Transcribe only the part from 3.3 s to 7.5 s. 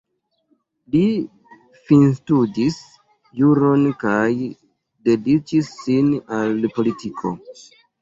juron kaj dediĉis sin al politiko.